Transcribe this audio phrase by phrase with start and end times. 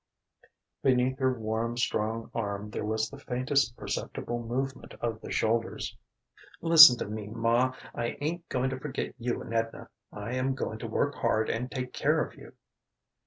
[0.81, 5.95] Beneath her warm, strong arm there was the faintest perceptible movement of the shoulders.
[6.59, 9.89] "Listen to me, ma: I ain't going to forget you and Edna.
[10.11, 12.53] I am going to work hard and take care of you."